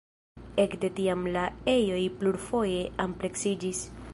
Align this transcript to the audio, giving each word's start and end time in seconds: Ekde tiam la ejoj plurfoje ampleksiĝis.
Ekde 0.61 0.89
tiam 0.99 1.27
la 1.35 1.43
ejoj 1.75 2.01
plurfoje 2.23 2.81
ampleksiĝis. 3.07 3.85